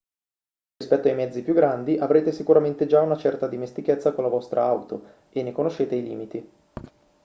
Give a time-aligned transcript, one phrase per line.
[0.77, 5.03] rispetto ai mezzi più grandi avrete sicuramente già una certa dimestichezza con la vostra auto
[5.29, 6.49] e ne conoscete i limiti